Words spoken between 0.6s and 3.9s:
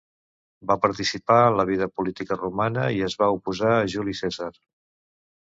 Va participar en la vida política romana i es va oposar a